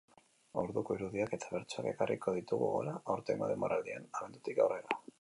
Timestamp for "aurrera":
4.69-5.03